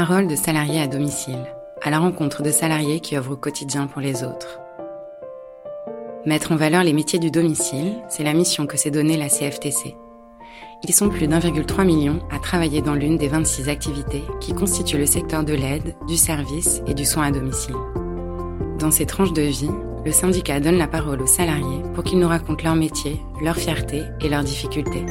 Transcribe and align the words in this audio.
Parole 0.00 0.28
de 0.28 0.36
salariés 0.36 0.80
à 0.80 0.86
domicile, 0.86 1.44
à 1.82 1.90
la 1.90 1.98
rencontre 1.98 2.44
de 2.44 2.52
salariés 2.52 3.00
qui 3.00 3.16
œuvrent 3.16 3.32
au 3.32 3.36
quotidien 3.36 3.88
pour 3.88 4.00
les 4.00 4.22
autres. 4.22 4.60
Mettre 6.24 6.52
en 6.52 6.56
valeur 6.56 6.84
les 6.84 6.92
métiers 6.92 7.18
du 7.18 7.32
domicile, 7.32 7.94
c'est 8.08 8.22
la 8.22 8.32
mission 8.32 8.68
que 8.68 8.76
s'est 8.76 8.92
donnée 8.92 9.16
la 9.16 9.28
CFTC. 9.28 9.96
Ils 10.86 10.94
sont 10.94 11.08
plus 11.08 11.26
d'1,3 11.26 11.84
million 11.84 12.20
à 12.30 12.38
travailler 12.38 12.80
dans 12.80 12.94
l'une 12.94 13.18
des 13.18 13.26
26 13.26 13.68
activités 13.68 14.22
qui 14.40 14.54
constituent 14.54 14.98
le 14.98 15.04
secteur 15.04 15.42
de 15.42 15.54
l'aide, 15.54 15.96
du 16.06 16.16
service 16.16 16.80
et 16.86 16.94
du 16.94 17.04
soin 17.04 17.24
à 17.24 17.30
domicile. 17.32 17.74
Dans 18.78 18.92
ces 18.92 19.04
tranches 19.04 19.32
de 19.32 19.42
vie, 19.42 19.72
le 20.06 20.12
syndicat 20.12 20.60
donne 20.60 20.78
la 20.78 20.86
parole 20.86 21.22
aux 21.22 21.26
salariés 21.26 21.82
pour 21.96 22.04
qu'ils 22.04 22.20
nous 22.20 22.28
racontent 22.28 22.62
leur 22.62 22.76
métier, 22.76 23.20
leur 23.42 23.56
fierté 23.56 24.04
et 24.20 24.28
leurs 24.28 24.44
difficultés. 24.44 25.06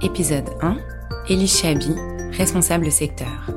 Épisode 0.00 0.48
1 0.60 0.76
Elie 1.28 1.48
Chabi, 1.48 1.94
responsable 2.32 2.90
secteur. 2.90 3.50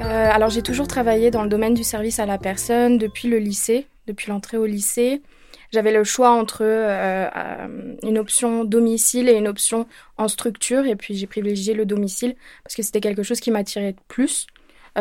Euh, 0.00 0.30
alors 0.30 0.50
j'ai 0.50 0.62
toujours 0.62 0.88
travaillé 0.88 1.30
dans 1.30 1.42
le 1.42 1.48
domaine 1.48 1.74
du 1.74 1.84
service 1.84 2.18
à 2.18 2.26
la 2.26 2.38
personne 2.38 2.98
depuis 2.98 3.28
le 3.28 3.38
lycée, 3.38 3.86
depuis 4.06 4.30
l'entrée 4.30 4.56
au 4.56 4.66
lycée. 4.66 5.22
J'avais 5.72 5.92
le 5.92 6.04
choix 6.04 6.30
entre 6.30 6.62
euh, 6.62 7.28
euh, 7.34 7.96
une 8.02 8.18
option 8.18 8.64
domicile 8.64 9.28
et 9.28 9.34
une 9.34 9.48
option 9.48 9.86
en 10.18 10.28
structure, 10.28 10.86
et 10.86 10.94
puis 10.94 11.14
j'ai 11.14 11.26
privilégié 11.26 11.74
le 11.74 11.86
domicile 11.86 12.36
parce 12.62 12.74
que 12.74 12.82
c'était 12.82 13.00
quelque 13.00 13.22
chose 13.22 13.40
qui 13.40 13.50
m'attirait 13.50 13.96
plus, 14.08 14.46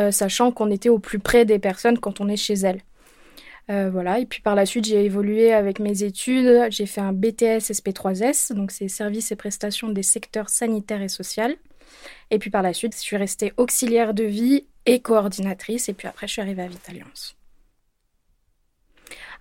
sachant 0.10 0.52
qu'on 0.52 0.72
était 0.72 0.90
au 0.90 0.98
plus 0.98 1.20
près 1.20 1.46
des 1.46 1.60
personnes 1.60 2.00
quand 2.00 2.20
on 2.20 2.28
est 2.28 2.36
chez 2.36 2.56
elles. 2.56 2.82
Euh, 3.70 3.90
voilà. 3.90 4.20
Et 4.20 4.26
puis 4.26 4.42
par 4.42 4.56
la 4.56 4.66
suite, 4.66 4.86
j'ai 4.86 5.06
évolué 5.06 5.54
avec 5.54 5.80
mes 5.80 6.04
études. 6.04 6.68
J'ai 6.70 6.86
fait 6.86 7.02
un 7.02 7.14
BTS 7.14 7.72
SP3S, 7.72 8.54
donc 8.54 8.72
c'est 8.72 8.88
services 8.88 9.32
et 9.32 9.36
prestations 9.36 9.90
des 9.90 10.04
secteurs 10.04 10.50
sanitaires 10.50 11.02
et 11.02 11.10
social. 11.10 11.56
Et 12.32 12.40
puis 12.40 12.50
par 12.50 12.62
la 12.62 12.74
suite, 12.74 12.96
je 12.96 13.02
suis 13.02 13.18
restée 13.18 13.54
auxiliaire 13.58 14.14
de 14.14 14.24
vie 14.24 14.66
et 14.86 15.00
coordinatrice. 15.00 15.90
Et 15.90 15.94
puis 15.94 16.08
après, 16.08 16.28
je 16.28 16.34
suis 16.34 16.42
arrivée 16.42 16.64
à 16.64 16.68
Vitalliance. 16.68 17.36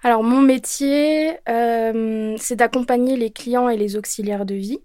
Alors 0.05 0.25
mon 0.25 0.41
métier, 0.41 1.36
euh, 1.48 2.36
c'est 2.39 2.57
d'accompagner 2.57 3.17
les 3.17 3.31
clients 3.31 3.69
et 3.69 3.77
les 3.77 3.97
auxiliaires 3.97 4.47
de 4.47 4.55
vie 4.55 4.81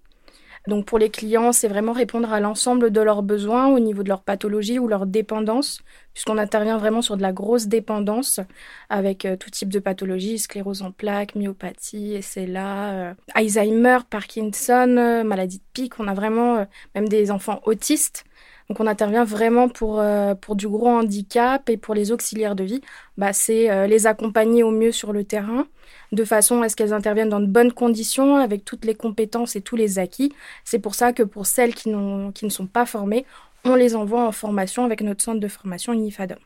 donc 0.68 0.86
pour 0.86 1.00
les 1.00 1.10
clients, 1.10 1.54
c'est 1.54 1.70
vraiment 1.70 1.94
répondre 1.94 2.32
à 2.32 2.42
l'ensemble 2.42 2.92
de 2.92 3.02
leurs 3.02 3.23
besoins 3.23 3.68
au 3.68 3.80
niveau 3.80 4.04
de 4.04 4.10
leur 4.10 4.22
pathologie 4.22 4.80
ou 4.80 4.88
leur 4.90 5.06
dépendance, 5.06 5.82
puisqu'on 6.14 6.38
intervient 6.38 6.78
vraiment 6.78 7.02
sur 7.02 7.16
de 7.16 7.22
la 7.22 7.32
grosse 7.32 7.68
dépendance 7.68 8.42
avec 8.90 9.23
euh, 9.23 9.38
tout 9.38 9.50
type 9.50 9.70
de 9.70 9.80
pathologie, 9.80 10.38
sclérose 10.38 10.82
en 10.82 10.92
plaques, 10.92 11.36
myopathie, 11.36 12.22
SLA, 12.22 12.92
euh, 12.92 13.14
Alzheimer, 13.34 14.00
Parkinson, 14.10 14.95
euh, 14.98 15.23
maladie 15.23 15.60
de 15.60 15.64
pic. 15.73 16.00
On 16.00 16.08
a 16.08 16.14
vraiment 16.14 16.68
même 16.95 17.08
des 17.08 17.32
enfants 17.32 17.62
autistes. 17.66 18.26
Donc 18.70 18.80
on 18.82 18.88
intervient 18.88 19.23
vraiment 19.23 19.70
pour, 19.70 20.04
pour 20.42 20.56
du 20.58 20.68
gros 20.68 20.90
handicap 20.90 21.70
et 21.70 21.78
pour 21.78 21.96
les 21.96 22.12
auxiliaires 22.12 22.56
de 22.56 22.66
vie, 22.66 22.82
bah, 23.18 23.32
c'est 23.32 23.88
les 23.88 24.08
accompagner 24.08 24.62
au 24.62 24.72
mieux 24.72 24.92
sur 24.92 25.14
le 25.14 25.23
terrain, 25.23 25.68
de 26.12 26.26
façon 26.26 26.62
à 26.62 26.68
ce 26.68 26.76
qu'elles 26.76 26.92
interviennent 26.92 27.30
dans 27.30 27.40
de 27.40 27.45
bonnes 27.45 27.72
conditions, 27.72 28.36
avec 28.36 28.66
toutes 28.66 28.84
les 28.84 28.94
compétences 28.94 29.56
et 29.56 29.62
tous 29.62 29.78
les 29.78 30.00
acquis. 30.00 30.34
C'est 30.66 30.80
pour 30.80 30.95
ça 30.95 31.14
que 31.14 31.23
pour 31.23 31.45
celles 31.45 31.73
qui, 31.73 31.94
qui 32.34 32.45
ne 32.45 32.50
sont 32.50 32.68
pas 32.68 32.86
formées, 32.86 33.26
on 33.64 33.76
les 33.76 33.95
envoie 33.95 34.26
en 34.26 34.32
formation 34.32 34.84
avec 34.84 35.02
notre 35.02 35.23
centre 35.23 35.40
de 35.40 35.48
formation 35.48 35.94
UNIFADOM. 35.94 36.40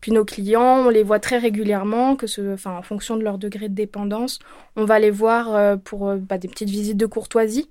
Puis 0.00 0.12
nos 0.12 0.24
clients, 0.24 0.86
on 0.86 0.88
les 0.88 1.02
voit 1.02 1.20
très 1.20 1.38
régulièrement, 1.38 2.16
que 2.16 2.26
ce, 2.26 2.54
enfin, 2.54 2.76
en 2.76 2.82
fonction 2.82 3.16
de 3.16 3.22
leur 3.22 3.36
degré 3.36 3.68
de 3.68 3.74
dépendance, 3.74 4.38
on 4.76 4.84
va 4.84 4.98
les 4.98 5.10
voir 5.10 5.54
euh, 5.54 5.76
pour 5.76 6.08
euh, 6.08 6.16
bah, 6.16 6.38
des 6.38 6.48
petites 6.48 6.70
visites 6.70 6.96
de 6.96 7.06
courtoisie 7.06 7.70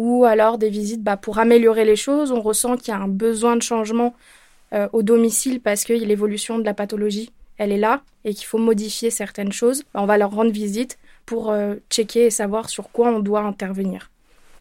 ou 0.00 0.24
alors 0.24 0.56
des 0.56 0.70
visites 0.70 1.02
bah, 1.02 1.18
pour 1.18 1.38
améliorer 1.38 1.84
les 1.84 1.94
choses. 1.94 2.32
On 2.32 2.40
ressent 2.40 2.76
qu'il 2.76 2.88
y 2.88 2.96
a 2.96 3.00
un 3.00 3.06
besoin 3.06 3.54
de 3.54 3.60
changement 3.60 4.14
euh, 4.72 4.88
au 4.94 5.02
domicile 5.02 5.60
parce 5.60 5.84
que 5.84 5.92
l'évolution 5.92 6.58
de 6.58 6.64
la 6.64 6.72
pathologie 6.72 7.32
elle 7.58 7.70
est 7.70 7.78
là 7.78 8.00
et 8.24 8.32
qu'il 8.32 8.46
faut 8.46 8.56
modifier 8.56 9.10
certaines 9.10 9.52
choses, 9.52 9.84
on 9.92 10.06
va 10.06 10.16
leur 10.16 10.30
rendre 10.30 10.52
visite 10.52 10.98
pour 11.26 11.50
euh, 11.50 11.74
checker 11.90 12.24
et 12.24 12.30
savoir 12.30 12.70
sur 12.70 12.90
quoi 12.90 13.08
on 13.10 13.20
doit 13.20 13.40
intervenir. 13.40 14.10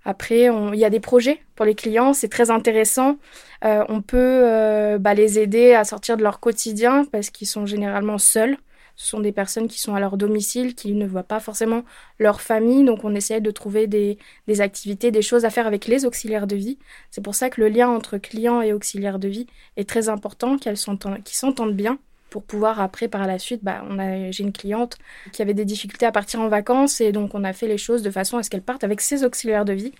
Après, 0.03 0.50
il 0.74 0.80
y 0.80 0.84
a 0.84 0.90
des 0.90 1.00
projets 1.00 1.40
pour 1.56 1.66
les 1.66 1.75
clients, 1.75 2.12
c'est 2.13 2.28
très 2.28 2.52
intéressant. 2.52 3.18
Euh, 3.63 3.86
on 3.88 4.02
peut 4.02 4.97
bah, 5.00 5.13
les 5.13 5.40
aider 5.40 5.74
à 5.74 5.86
sortir 5.86 6.18
de 6.18 6.24
leur 6.24 6.40
quotidien 6.40 7.06
parce 7.06 7.30
qu'ils 7.30 7.47
sont 7.47 7.66
généralement 7.66 8.18
seuls. 8.18 8.58
Ce 9.00 9.12
sont 9.12 9.22
des 9.22 9.32
personnes 9.32 9.70
qui 9.70 9.80
sont 9.80 9.96
à 9.96 10.02
leur 10.02 10.18
domicile, 10.18 10.76
qui 10.76 10.92
ne 10.92 11.08
voient 11.08 11.24
pas 11.24 11.40
forcément 11.40 11.84
leur 12.20 12.42
famille. 12.42 12.84
Donc 12.84 13.06
on 13.06 13.16
essaie 13.16 13.40
de 13.40 13.50
trouver 13.50 13.88
des, 13.88 14.18
des 14.48 14.60
activités, 14.60 15.10
des 15.10 15.22
choses 15.22 15.46
à 15.46 15.50
faire 15.50 15.68
avec 15.68 15.88
les 15.88 16.06
auxiliaires 16.06 16.48
de 16.48 16.58
vie. 16.58 16.78
C'est 17.10 17.24
pour 17.24 17.34
ça 17.34 17.50
que 17.50 17.62
le 17.62 17.70
lien 17.70 17.88
entre 17.88 18.18
clients 18.18 18.62
et 18.62 18.74
auxiliaires 18.74 19.18
de 19.18 19.30
vie 19.30 19.48
est 19.78 19.88
très 19.88 20.10
important, 20.10 20.58
qu'ils 20.58 20.76
s'entendent 20.76 21.76
bien 21.76 21.98
pour 22.30 22.44
pouvoir 22.44 22.82
après 22.82 23.08
par 23.08 23.26
la 23.26 23.40
suite 23.40 23.64
bah 23.64 23.84
on 23.90 23.98
a 23.98 24.30
j'ai 24.30 24.44
une 24.44 24.54
cliente 24.54 24.98
qui 25.31 25.42
avait 25.42 25.56
des 25.56 25.66
difficultés 25.66 26.06
à 26.06 26.12
partir 26.12 26.42
en 26.42 26.48
vacances 26.48 27.02
et 27.02 27.12
donc 27.12 27.34
on 27.34 27.44
a 27.44 27.54
fait 27.54 27.68
les 27.68 27.80
choses 27.80 28.04
de 28.04 28.12
façon 28.12 28.38
à 28.38 28.44
ce 28.44 28.52
qu'elle 28.52 28.62
parte 28.62 28.84
avec 28.84 29.02
ses 29.02 29.24
auxiliaires 29.24 29.66
de 29.66 29.74
vie 29.74 29.94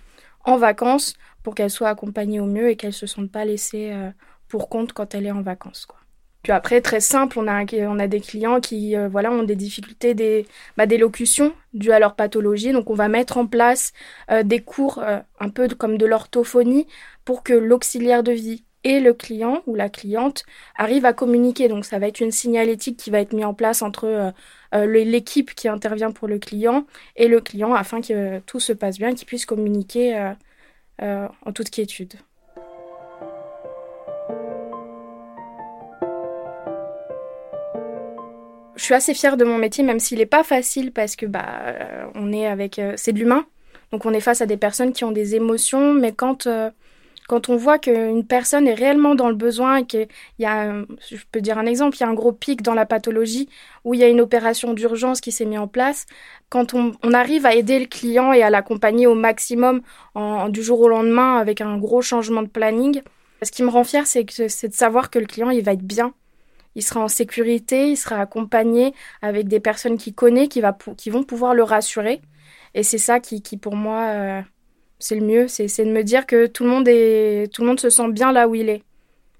en 0.44 0.56
vacances 0.56 1.14
pour 1.42 1.56
qu'elle 1.56 1.70
soit 1.70 1.88
accompagnée 1.88 2.38
au 2.38 2.46
mieux 2.46 2.70
et 2.70 2.76
qu'elle 2.76 2.92
se 2.92 3.06
sente 3.06 3.32
pas 3.32 3.44
laissée 3.44 3.90
euh, 3.92 4.10
pour 4.46 4.68
compte 4.68 4.92
quand 4.92 5.12
elle 5.16 5.26
est 5.26 5.32
en 5.32 5.42
vacances 5.42 5.86
quoi. 5.86 5.99
Puis 6.42 6.52
après 6.52 6.80
très 6.80 7.00
simple, 7.00 7.38
on 7.38 7.46
a 7.48 8.06
des 8.06 8.20
clients 8.20 8.60
qui 8.60 8.96
euh, 8.96 9.08
voilà 9.08 9.30
ont 9.30 9.42
des 9.42 9.56
difficultés 9.56 10.14
des 10.14 10.46
bah, 10.76 10.86
dues 10.86 11.92
à 11.92 11.98
leur 11.98 12.14
pathologie 12.16 12.72
donc 12.72 12.90
on 12.90 12.94
va 12.94 13.08
mettre 13.08 13.36
en 13.36 13.46
place 13.46 13.92
euh, 14.30 14.42
des 14.42 14.60
cours 14.60 15.02
un 15.38 15.48
peu 15.50 15.68
comme 15.68 15.98
de 15.98 16.06
l'orthophonie 16.06 16.86
pour 17.24 17.42
que 17.42 17.52
l'auxiliaire 17.52 18.22
de 18.22 18.32
vie 18.32 18.64
et 18.84 19.00
le 19.00 19.12
client 19.14 19.62
ou 19.66 19.74
la 19.74 19.88
cliente 19.88 20.44
arrive 20.76 21.04
à 21.04 21.12
communiquer. 21.12 21.68
Donc 21.68 21.84
ça 21.84 21.98
va 21.98 22.08
être 22.08 22.20
une 22.20 22.30
signalétique 22.30 22.96
qui 22.98 23.10
va 23.10 23.20
être 23.20 23.32
mise 23.32 23.44
en 23.44 23.54
place 23.54 23.82
entre 23.82 24.04
euh, 24.06 24.30
euh, 24.74 24.86
l'équipe 24.86 25.54
qui 25.54 25.68
intervient 25.68 26.12
pour 26.12 26.28
le 26.28 26.38
client 26.38 26.86
et 27.16 27.28
le 27.28 27.40
client 27.40 27.74
afin 27.74 28.00
que 28.00 28.40
tout 28.40 28.60
se 28.60 28.72
passe 28.72 28.98
bien, 28.98 29.14
qu'il 29.14 29.26
puisse 29.26 29.46
communiquer 29.46 30.34
euh, 31.02 31.28
en 31.44 31.52
toute 31.52 31.70
quiétude. 31.70 32.14
Je 38.80 38.86
suis 38.86 38.94
assez 38.94 39.12
fière 39.12 39.36
de 39.36 39.44
mon 39.44 39.58
métier, 39.58 39.84
même 39.84 40.00
s'il 40.00 40.20
n'est 40.20 40.26
pas 40.26 40.42
facile 40.42 40.90
parce 40.90 41.14
que 41.14 41.26
bah 41.26 41.74
on 42.14 42.32
est 42.32 42.46
avec 42.46 42.80
c'est 42.96 43.12
de 43.12 43.18
l'humain, 43.18 43.44
donc 43.92 44.06
on 44.06 44.14
est 44.14 44.20
face 44.20 44.40
à 44.40 44.46
des 44.46 44.56
personnes 44.56 44.94
qui 44.94 45.04
ont 45.04 45.12
des 45.12 45.34
émotions, 45.34 45.92
mais 45.92 46.12
quand 46.12 46.48
quand 47.28 47.50
on 47.50 47.56
voit 47.56 47.78
qu'une 47.78 48.24
personne 48.24 48.66
est 48.66 48.74
réellement 48.74 49.14
dans 49.14 49.28
le 49.28 49.34
besoin 49.34 49.76
et 49.76 49.84
qu'il 49.84 50.08
y 50.38 50.46
a, 50.46 50.72
je 51.10 51.16
peux 51.30 51.42
dire 51.42 51.58
un 51.58 51.66
exemple, 51.66 51.98
il 51.98 52.00
y 52.00 52.04
a 52.04 52.08
un 52.08 52.14
gros 52.14 52.32
pic 52.32 52.62
dans 52.62 52.72
la 52.72 52.86
pathologie 52.86 53.50
où 53.84 53.92
il 53.92 54.00
y 54.00 54.02
a 54.02 54.08
une 54.08 54.22
opération 54.22 54.72
d'urgence 54.72 55.20
qui 55.20 55.30
s'est 55.30 55.44
mise 55.44 55.58
en 55.58 55.68
place, 55.68 56.06
quand 56.48 56.72
on, 56.72 56.94
arrive 57.12 57.44
à 57.44 57.54
aider 57.54 57.78
le 57.78 57.86
client 57.86 58.32
et 58.32 58.42
à 58.42 58.48
l'accompagner 58.48 59.06
au 59.06 59.14
maximum 59.14 59.82
du 60.48 60.62
jour 60.62 60.80
au 60.80 60.88
lendemain 60.88 61.36
avec 61.36 61.60
un 61.60 61.76
gros 61.76 62.00
changement 62.00 62.42
de 62.42 62.48
planning, 62.48 63.02
ce 63.42 63.52
qui 63.52 63.62
me 63.62 63.68
rend 63.68 63.84
fier, 63.84 64.06
c'est 64.06 64.24
de 64.24 64.74
savoir 64.74 65.10
que 65.10 65.18
le 65.18 65.26
client, 65.26 65.50
il 65.50 65.62
va 65.62 65.74
être 65.74 65.82
bien. 65.82 66.14
Il 66.80 66.82
sera 66.82 67.00
en 67.00 67.08
sécurité, 67.08 67.90
il 67.90 67.96
sera 67.98 68.16
accompagné 68.22 68.94
avec 69.20 69.48
des 69.48 69.60
personnes 69.60 69.98
qu'il 69.98 70.14
connaît, 70.14 70.48
qui, 70.48 70.62
qui 70.96 71.10
vont 71.10 71.24
pouvoir 71.24 71.52
le 71.52 71.62
rassurer. 71.62 72.22
Et 72.72 72.82
c'est 72.82 72.96
ça 72.96 73.20
qui, 73.20 73.42
pour 73.58 73.76
moi, 73.76 74.06
euh, 74.08 74.40
c'est 74.98 75.14
le 75.14 75.20
mieux, 75.20 75.46
c'est 75.46 75.66
de 75.66 75.92
me 75.92 76.02
dire 76.02 76.24
que 76.24 76.46
tout 76.46 76.64
le 76.64 76.70
monde 76.70 77.80
se 77.80 77.90
sent 77.90 78.10
bien 78.12 78.32
là 78.32 78.48
où 78.48 78.54
il 78.54 78.70
est. 78.70 78.82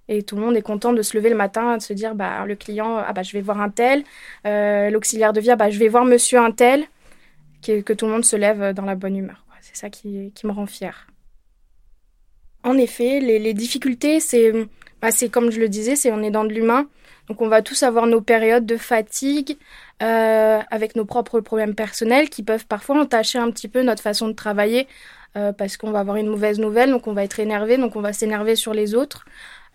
Et 0.09 0.23
tout 0.23 0.37
le 0.37 0.43
monde 0.43 0.55
est 0.55 0.61
content 0.61 0.93
de 0.93 1.01
se 1.01 1.17
lever 1.17 1.31
le 1.31 1.35
matin, 1.35 1.79
de 1.79 1.83
se 1.83 1.95
dire, 1.95 2.15
bah, 2.15 2.45
le 2.45 2.57
client, 2.57 2.99
ah 2.99 3.15
bah, 3.15 3.23
je 3.23 3.33
vais 3.33 3.41
voir 3.41 3.59
un 3.59 3.71
tel, 3.71 4.05
euh, 4.47 4.91
l'auxiliaire 4.91 5.33
de 5.33 5.41
vie, 5.41 5.51
ah, 5.51 5.57
bah, 5.57 5.71
je 5.71 5.79
vais 5.79 5.89
voir 5.89 6.05
monsieur 6.05 6.41
un 6.41 6.51
tel, 6.51 6.85
que, 7.63 7.95
tout 7.95 8.05
le 8.05 8.13
monde 8.13 8.25
se 8.27 8.37
lève 8.37 8.75
dans 8.75 8.85
la 8.85 8.97
bonne 8.97 9.17
humeur. 9.17 9.47
C'est 9.63 9.77
ça 9.77 9.89
qui, 9.89 10.31
me 10.45 10.53
rend 10.53 10.67
fière. 10.67 11.07
En 12.65 12.77
effet, 12.77 13.21
les, 13.21 13.55
difficultés, 13.55 14.21
c'est 14.21 14.53
bah, 15.01 15.09
comme 15.33 15.51
je 15.51 15.59
le 15.59 15.71
disais, 15.71 15.97
c'est 15.97 16.13
on 16.13 16.23
est 16.23 16.31
dans 16.31 16.45
de 16.45 16.53
l'humain. 16.53 16.87
Donc 17.31 17.41
on 17.43 17.49
va 17.49 17.63
tous 17.63 17.85
avoir 17.85 18.09
nos 18.09 18.21
périodes 18.21 18.67
de 18.67 18.77
fatigue, 18.77 19.57
euh, 20.03 20.59
avec 20.69 20.97
nos 20.97 21.05
propres 21.05 21.39
problèmes 21.39 21.77
personnels 21.77 22.29
qui 22.29 22.43
peuvent 22.43 22.67
parfois 22.67 23.01
entacher 23.01 23.39
un 23.39 23.53
petit 23.53 23.69
peu 23.69 23.83
notre 23.83 24.03
façon 24.03 24.27
de 24.27 24.33
travailler 24.33 24.89
euh, 25.37 25.53
parce 25.53 25.77
qu'on 25.77 25.93
va 25.93 26.01
avoir 26.01 26.17
une 26.17 26.27
mauvaise 26.27 26.59
nouvelle, 26.59 26.91
donc 26.91 27.07
on 27.07 27.13
va 27.13 27.23
être 27.23 27.39
énervé, 27.39 27.77
donc 27.77 27.95
on 27.95 28.01
va 28.01 28.13
s'énerver 28.13 28.57
sur 28.57 28.75
les 28.75 28.97
autres. 28.97 29.27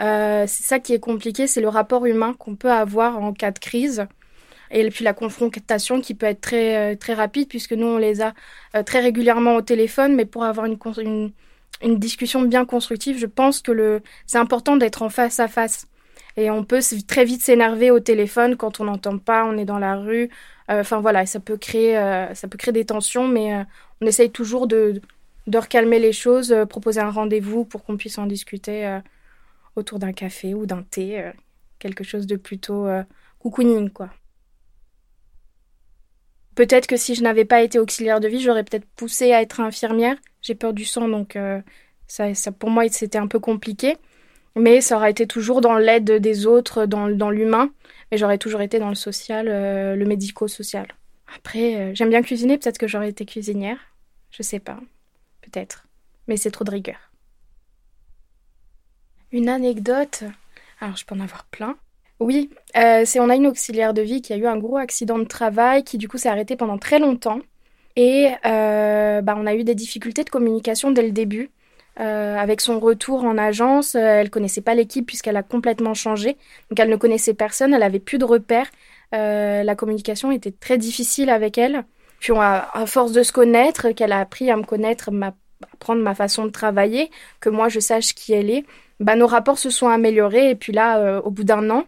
Euh, 0.01 0.43
c'est 0.47 0.63
ça 0.63 0.79
qui 0.79 0.93
est 0.93 0.99
compliqué, 0.99 1.47
c'est 1.47 1.61
le 1.61 1.69
rapport 1.69 2.05
humain 2.05 2.33
qu'on 2.37 2.57
peut 2.57 2.73
avoir 2.73 3.23
en 3.23 3.31
cas 3.31 3.51
de 3.51 3.59
crise. 3.59 4.05
Et 4.69 4.89
puis 4.89 5.05
la 5.05 5.13
confrontation 5.13 6.01
qui 6.01 6.13
peut 6.13 6.25
être 6.25 6.41
très, 6.41 6.97
très 6.97 7.13
rapide, 7.13 7.47
puisque 7.47 7.71
nous, 7.71 7.87
on 7.87 7.97
les 7.97 8.21
a 8.21 8.33
très 8.85 8.99
régulièrement 8.99 9.55
au 9.55 9.61
téléphone, 9.61 10.13
mais 10.15 10.25
pour 10.25 10.43
avoir 10.43 10.65
une, 10.65 11.31
discussion 11.83 12.41
bien 12.41 12.65
constructive, 12.65 13.17
je 13.17 13.27
pense 13.27 13.61
que 13.61 14.01
c'est 14.25 14.39
important 14.39 14.75
d'être 14.75 15.03
en 15.03 15.09
face 15.09 15.39
à 15.39 15.47
face. 15.47 15.87
Et 16.37 16.51
on 16.51 16.63
peut 16.63 16.81
très 17.07 17.25
vite 17.25 17.41
s'énerver 17.41 17.91
au 17.91 17.99
téléphone 17.99 18.57
quand 18.57 18.79
on 18.79 18.85
n'entend 18.85 19.17
pas, 19.17 19.45
on 19.45 19.57
est 19.57 19.65
dans 19.65 19.79
la 19.79 19.95
rue. 19.95 20.29
Enfin 20.67 20.99
voilà, 20.99 21.25
ça 21.25 21.39
peut 21.39 21.57
créer, 21.57 21.93
ça 22.33 22.47
peut 22.47 22.57
créer 22.57 22.73
des 22.73 22.85
tensions, 22.85 23.27
mais 23.27 23.65
on 24.01 24.05
essaye 24.05 24.31
toujours 24.31 24.67
de, 24.67 25.01
de 25.47 25.57
recalmer 25.57 25.99
les 25.99 26.13
choses, 26.13 26.51
euh, 26.51 26.65
proposer 26.65 27.01
un 27.01 27.11
rendez-vous 27.11 27.65
pour 27.65 27.83
qu'on 27.83 27.97
puisse 27.97 28.17
en 28.17 28.25
discuter 28.25 28.85
euh, 28.85 28.99
autour 29.75 29.99
d'un 29.99 30.13
café 30.13 30.53
ou 30.53 30.65
d'un 30.65 30.83
thé, 30.83 31.19
euh, 31.21 31.31
quelque 31.79 32.03
chose 32.03 32.25
de 32.27 32.35
plutôt 32.35 32.87
cocooning, 33.39 33.89
quoi. 33.89 34.09
Peut-être 36.55 36.87
que 36.87 36.95
si 36.95 37.15
je 37.15 37.21
n'avais 37.21 37.43
pas 37.43 37.61
été 37.61 37.79
auxiliaire 37.79 38.21
de 38.21 38.29
vie, 38.29 38.39
j'aurais 38.39 38.63
peut-être 38.63 38.87
poussé 38.95 39.33
à 39.33 39.41
être 39.41 39.59
infirmière. 39.59 40.15
J'ai 40.41 40.55
peur 40.55 40.73
du 40.73 40.85
sang, 40.85 41.09
donc 41.09 41.37
ça, 42.07 42.33
ça, 42.33 42.51
pour 42.53 42.69
moi, 42.69 42.87
c'était 42.87 43.17
un 43.17 43.27
peu 43.27 43.39
compliqué. 43.39 43.97
Mais 44.55 44.81
ça 44.81 44.97
aurait 44.97 45.11
été 45.11 45.27
toujours 45.27 45.61
dans 45.61 45.77
l'aide 45.77 46.11
des 46.11 46.45
autres, 46.45 46.85
dans, 46.85 47.09
dans 47.09 47.29
l'humain. 47.29 47.69
Et 48.11 48.17
j'aurais 48.17 48.37
toujours 48.37 48.61
été 48.61 48.79
dans 48.79 48.89
le 48.89 48.95
social, 48.95 49.47
le 49.47 50.05
médico-social. 50.05 50.87
Après, 51.35 51.93
j'aime 51.95 52.09
bien 52.09 52.21
cuisiner, 52.21 52.57
peut-être 52.57 52.77
que 52.77 52.87
j'aurais 52.87 53.09
été 53.09 53.25
cuisinière. 53.25 53.77
Je 54.31 54.43
sais 54.43 54.59
pas 54.59 54.79
peut-être, 55.45 55.87
mais 56.27 56.37
c'est 56.37 56.51
trop 56.51 56.65
de 56.65 56.71
rigueur. 56.71 57.11
Une 59.31 59.49
anecdote, 59.49 60.23
alors 60.79 60.95
je 60.95 61.05
peux 61.05 61.15
en 61.15 61.19
avoir 61.19 61.45
plein. 61.45 61.75
Oui, 62.19 62.49
euh, 62.77 63.03
c'est 63.05 63.19
on 63.19 63.29
a 63.29 63.35
une 63.35 63.47
auxiliaire 63.47 63.93
de 63.93 64.01
vie 64.01 64.21
qui 64.21 64.33
a 64.33 64.37
eu 64.37 64.45
un 64.45 64.57
gros 64.57 64.77
accident 64.77 65.19
de 65.19 65.25
travail 65.25 65.83
qui 65.83 65.97
du 65.97 66.07
coup 66.07 66.17
s'est 66.17 66.29
arrêté 66.29 66.55
pendant 66.55 66.77
très 66.77 66.99
longtemps 66.99 67.39
et 67.97 68.29
euh, 68.45 69.21
bah, 69.21 69.35
on 69.37 69.45
a 69.45 69.55
eu 69.55 69.63
des 69.63 69.75
difficultés 69.75 70.23
de 70.23 70.29
communication 70.29 70.91
dès 70.91 71.03
le 71.03 71.11
début. 71.11 71.49
Euh, 71.99 72.37
avec 72.37 72.61
son 72.61 72.79
retour 72.79 73.23
en 73.23 73.37
agence, 73.37 73.95
elle 73.95 74.29
connaissait 74.29 74.61
pas 74.61 74.75
l'équipe 74.75 75.05
puisqu'elle 75.05 75.37
a 75.37 75.43
complètement 75.43 75.93
changé, 75.93 76.37
donc 76.69 76.79
elle 76.79 76.89
ne 76.89 76.97
connaissait 76.97 77.33
personne, 77.33 77.73
elle 77.73 77.83
avait 77.83 77.99
plus 77.99 78.17
de 78.17 78.25
repères. 78.25 78.69
la 79.11 79.75
communication 79.75 80.31
était 80.31 80.51
très 80.51 80.77
difficile 80.77 81.29
avec 81.29 81.57
elle. 81.57 81.85
Puis 82.19 82.33
à, 82.35 82.85
force 82.87 83.11
de 83.11 83.23
se 83.23 83.31
connaître, 83.31 83.91
qu'elle 83.91 84.11
a 84.11 84.19
appris 84.19 84.49
à 84.49 84.57
me 84.57 84.63
connaître, 84.63 85.09
à 85.21 85.33
apprendre 85.73 86.01
ma 86.01 86.15
façon 86.15 86.45
de 86.45 86.51
travailler, 86.51 87.11
que 87.39 87.49
moi 87.49 87.69
je 87.69 87.79
sache 87.79 88.13
qui 88.13 88.33
elle 88.33 88.49
est, 88.49 88.65
bah, 88.99 89.15
nos 89.15 89.27
rapports 89.27 89.59
se 89.59 89.69
sont 89.69 89.87
améliorés. 89.87 90.49
Et 90.49 90.55
puis 90.55 90.73
là, 90.73 90.97
euh, 90.99 91.21
au 91.21 91.31
bout 91.31 91.43
d'un 91.43 91.69
an, 91.69 91.85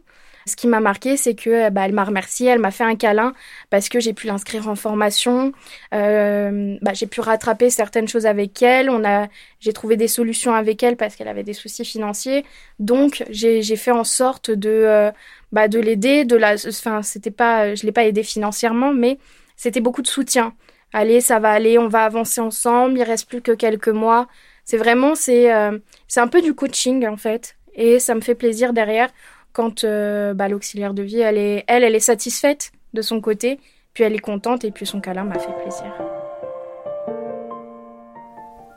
ce 0.47 0.55
qui 0.55 0.67
m'a 0.67 0.79
marqué, 0.79 1.17
c'est 1.17 1.35
que 1.35 1.69
bah, 1.69 1.81
elle 1.85 1.93
m'a 1.93 2.05
remercié, 2.05 2.47
elle 2.47 2.59
m'a 2.59 2.71
fait 2.71 2.83
un 2.83 2.95
câlin 2.95 3.33
parce 3.69 3.89
que 3.89 3.99
j'ai 3.99 4.13
pu 4.13 4.27
l'inscrire 4.27 4.67
en 4.67 4.75
formation. 4.75 5.51
Euh, 5.93 6.77
bah, 6.81 6.93
j'ai 6.93 7.07
pu 7.07 7.21
rattraper 7.21 7.69
certaines 7.69 8.07
choses 8.07 8.25
avec 8.25 8.61
elle. 8.61 8.89
On 8.89 9.03
a, 9.03 9.27
j'ai 9.59 9.73
trouvé 9.73 9.97
des 9.97 10.07
solutions 10.07 10.53
avec 10.53 10.81
elle 10.83 10.95
parce 10.97 11.15
qu'elle 11.15 11.27
avait 11.27 11.43
des 11.43 11.53
soucis 11.53 11.85
financiers. 11.85 12.45
Donc 12.79 13.23
j'ai, 13.29 13.61
fait 13.75 13.91
en 13.91 14.03
sorte 14.03 14.49
de, 14.49 14.69
euh, 14.69 15.11
bah, 15.51 15.67
de 15.67 15.79
l'aider. 15.79 16.25
De 16.25 16.35
la, 16.35 16.55
enfin 16.67 17.01
c'était 17.03 17.31
pas, 17.31 17.75
je 17.75 17.85
l'ai 17.85 17.91
pas 17.91 18.05
aidée 18.05 18.23
financièrement, 18.23 18.93
mais 18.93 19.19
c'était 19.55 19.81
beaucoup 19.81 20.01
de 20.01 20.07
soutien. 20.07 20.53
Allez, 20.93 21.21
ça 21.21 21.39
va 21.39 21.51
aller, 21.51 21.77
on 21.77 21.89
va 21.89 22.05
avancer 22.05 22.41
ensemble, 22.41 22.97
il 22.97 23.03
reste 23.03 23.27
plus 23.27 23.41
que 23.41 23.51
quelques 23.51 23.89
mois. 23.89 24.27
C'est 24.65 24.77
vraiment, 24.77 25.15
c'est 25.15 25.53
euh, 25.53 25.77
c'est 26.07 26.19
un 26.21 26.27
peu 26.27 26.41
du 26.41 26.53
coaching 26.53 27.05
en 27.07 27.17
fait. 27.17 27.55
Et 27.75 27.99
ça 27.99 28.15
me 28.15 28.21
fait 28.21 28.35
plaisir 28.35 28.73
derrière 28.73 29.09
quand 29.57 29.83
euh, 29.83 30.33
bah, 30.35 30.47
l'auxiliaire 30.47 30.93
de 30.93 31.01
vie, 31.01 31.19
elle 31.19 31.39
est, 31.39 31.65
elle, 31.67 31.83
elle 31.83 31.95
est 31.95 31.99
satisfaite 31.99 32.71
de 32.93 33.01
son 33.01 33.21
côté, 33.21 33.59
puis 33.95 34.03
elle 34.03 34.13
est 34.13 34.19
contente 34.19 34.63
et 34.63 34.69
puis 34.69 34.85
son 34.85 35.01
câlin 35.01 35.23
m'a 35.23 35.39
fait 35.39 35.51
plaisir. 35.63 35.91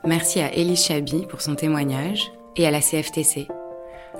Merci 0.03 0.41
à 0.41 0.51
Elie 0.55 0.75
Chabi 0.75 1.27
pour 1.27 1.41
son 1.41 1.53
témoignage 1.53 2.31
et 2.55 2.65
à 2.65 2.71
la 2.71 2.81
CFTC, 2.81 3.47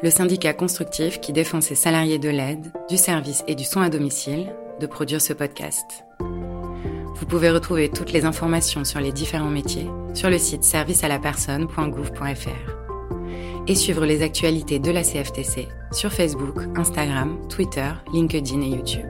le 0.04 0.12
syndicat 0.12 0.54
constructif 0.54 1.20
qui 1.20 1.34
défend 1.34 1.62
ses 1.62 1.74
salariés 1.74 2.20
de 2.20 2.30
l'aide, 2.30 2.72
du 2.88 2.98
service 2.98 3.44
et 3.48 3.56
du 3.56 3.64
soin 3.64 3.86
à 3.86 3.90
domicile, 3.90 4.54
de 4.80 4.86
produire 4.86 5.20
ce 5.20 5.34
podcast. 5.34 6.06
Vous 6.20 7.26
pouvez 7.26 7.50
retrouver 7.50 7.90
toutes 7.90 8.12
les 8.12 8.24
informations 8.24 8.84
sur 8.84 9.00
les 9.00 9.12
différents 9.12 9.50
métiers 9.50 9.90
sur 10.14 10.30
le 10.30 10.38
site 10.38 10.64
servicealapersonne.gouv.fr 10.64 12.81
et 13.68 13.76
suivre 13.76 14.06
les 14.06 14.22
actualités 14.22 14.80
de 14.80 14.92
la 14.92 15.04
CFTC 15.04 15.68
sur 15.92 16.12
Facebook, 16.12 16.58
Instagram, 16.76 17.38
Twitter, 17.50 17.92
LinkedIn 18.14 18.62
et 18.62 18.70
YouTube. 18.70 19.06